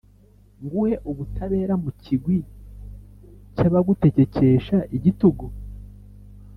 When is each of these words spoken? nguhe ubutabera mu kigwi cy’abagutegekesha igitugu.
nguhe 0.63 0.93
ubutabera 1.09 1.73
mu 1.83 1.91
kigwi 2.01 2.37
cy’abagutegekesha 3.55 4.77
igitugu. 4.97 5.45